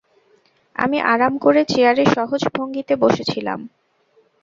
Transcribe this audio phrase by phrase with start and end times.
[0.75, 3.59] আমি আরাম করে চেয়ারে সহজ ভঙ্গিতে বসে ছিলাম।